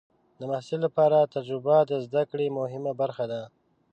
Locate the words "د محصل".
0.39-0.79